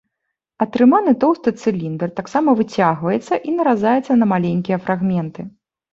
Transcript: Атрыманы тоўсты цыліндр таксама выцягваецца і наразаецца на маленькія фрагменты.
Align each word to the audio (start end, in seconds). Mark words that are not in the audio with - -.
Атрыманы 0.63 1.11
тоўсты 1.23 1.49
цыліндр 1.65 2.09
таксама 2.19 2.49
выцягваецца 2.61 3.33
і 3.51 3.53
наразаецца 3.59 4.11
на 4.23 4.33
маленькія 4.33 4.77
фрагменты. 4.89 5.41